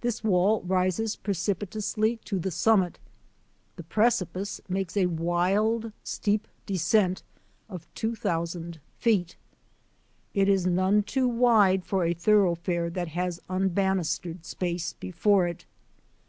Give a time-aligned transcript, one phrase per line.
[0.00, 3.00] This wall rises precipitously to the summit;
[3.74, 7.24] the pre cipice makes a wild, steep descent
[7.68, 9.34] of two thousand feet.
[10.34, 15.64] It is none too wide for a thoroughfare that has unbanistered space before it.